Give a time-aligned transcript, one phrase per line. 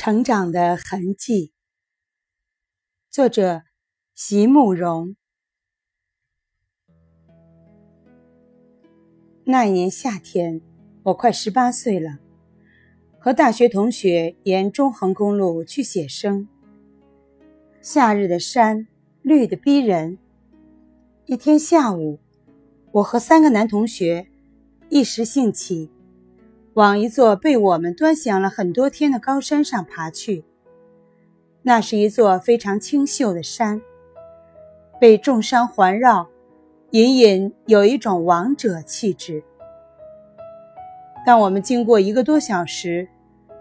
[0.00, 1.52] 成长的痕迹。
[3.10, 3.64] 作者：
[4.14, 5.16] 席慕容。
[9.42, 10.60] 那一年夏天，
[11.02, 12.20] 我快十八岁了，
[13.18, 16.46] 和大学同学沿中横公路去写生。
[17.82, 18.86] 夏日的山
[19.22, 20.16] 绿得逼人。
[21.26, 22.20] 一天下午，
[22.92, 24.28] 我和三个男同学
[24.88, 25.90] 一时兴起。
[26.78, 30.44] 往一座被我们端详了很多天的高山上爬去。
[31.62, 33.82] 那是一座非常清秀的山，
[35.00, 36.28] 被众山环绕，
[36.92, 39.42] 隐隐有一种王者气质。
[41.26, 43.08] 当我们经过一个多小时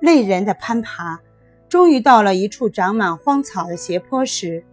[0.00, 1.20] 累人的攀爬，
[1.68, 4.64] 终于到了一处长满荒草的斜坡时，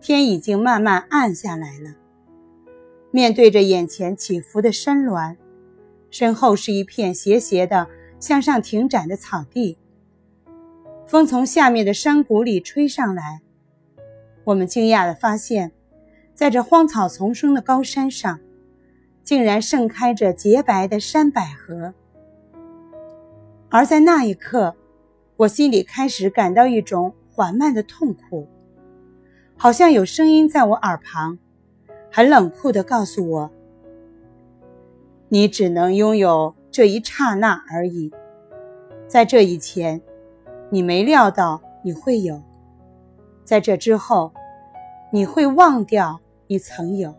[0.00, 1.90] 天已经慢慢暗下来了。
[3.10, 5.36] 面对着眼前起伏的山峦。
[6.18, 7.88] 身后是一片斜斜的
[8.18, 9.76] 向上挺展的草地，
[11.06, 13.42] 风从下面的山谷里吹上来。
[14.44, 15.72] 我们惊讶地发现，
[16.32, 18.40] 在这荒草丛生的高山上，
[19.22, 21.92] 竟然盛开着洁白的山百合。
[23.68, 24.74] 而在那一刻，
[25.36, 28.48] 我心里开始感到一种缓慢的痛苦，
[29.58, 31.38] 好像有声音在我耳旁，
[32.10, 33.50] 很冷酷地告诉我。
[35.28, 38.12] 你只能拥有这一刹那而已，
[39.08, 40.00] 在这以前，
[40.70, 42.40] 你没料到你会有；
[43.44, 44.32] 在这之后，
[45.12, 47.12] 你会忘掉你曾有。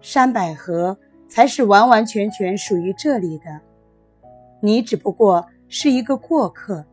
[0.00, 0.96] 山百合
[1.28, 3.60] 才是完完全全属于这里的，
[4.60, 6.86] 你只不过是一个过客。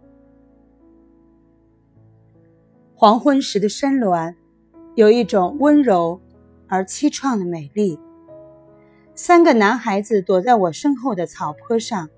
[2.95, 4.35] 黄昏时的山峦，
[4.95, 6.19] 有一种温柔
[6.67, 7.97] 而凄怆的美丽。
[9.15, 12.09] 三个男孩子躲在我身后的草坡上，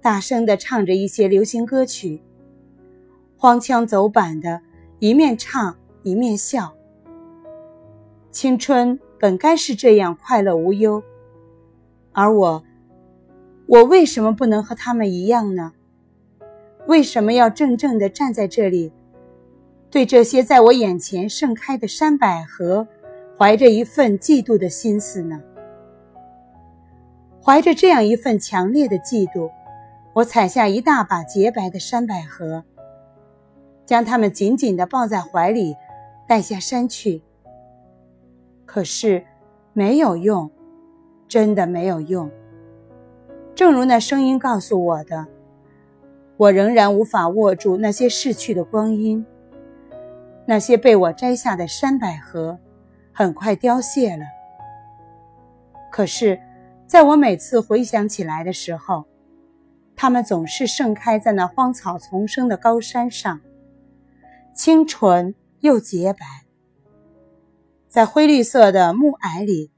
[0.00, 2.22] 大声地唱着一些流行歌曲，
[3.36, 4.60] 荒腔走板的，
[5.00, 6.74] 一面唱一面笑。
[8.30, 11.02] 青春本该是这样快乐无忧，
[12.12, 12.64] 而我，
[13.66, 15.72] 我为什么不能和他们一样呢？
[16.86, 18.92] 为什么要怔怔地站在这里，
[19.90, 22.86] 对这些在我眼前盛开的山百合，
[23.36, 25.42] 怀着一份嫉妒的心思呢？
[27.44, 29.50] 怀着这样一份强烈的嫉妒，
[30.12, 32.62] 我采下一大把洁白的山百合，
[33.84, 35.76] 将它们紧紧地抱在怀里，
[36.28, 37.20] 带下山去。
[38.64, 39.24] 可是，
[39.72, 40.48] 没有用，
[41.26, 42.30] 真的没有用。
[43.56, 45.26] 正如那声音告诉我的，
[46.36, 49.26] 我仍然无法握住那些逝去的光阴。
[50.46, 52.56] 那些被我摘下的山百合，
[53.12, 54.24] 很快凋谢了。
[55.90, 56.38] 可是。
[56.86, 59.06] 在我每次回想起来的时候，
[59.96, 63.40] 它们总是盛开在那荒草丛生的高山上，
[64.54, 66.26] 清纯又洁白，
[67.88, 69.72] 在灰绿色的暮霭里，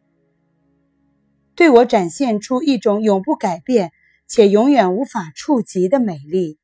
[1.54, 3.92] 对我展现出一种永不改变
[4.26, 6.58] 且永远无法触及的美丽。